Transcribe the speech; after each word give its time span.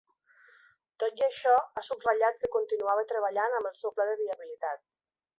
Tot 1.01 1.19
i 1.19 1.25
això, 1.25 1.51
ha 1.75 1.83
subratllat 1.87 2.39
que 2.43 2.49
continuava 2.55 3.03
treballant 3.11 3.57
amb 3.59 3.69
el 3.73 3.77
seu 3.81 3.93
pla 3.99 4.07
de 4.13 4.17
viabilitat. 4.23 4.83